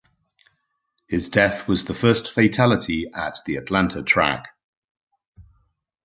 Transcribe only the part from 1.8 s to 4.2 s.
the first fatality at the Atlanta